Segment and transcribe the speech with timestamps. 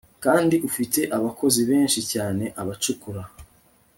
[0.23, 3.21] kandi ufite abakozi benshi cyane abacukure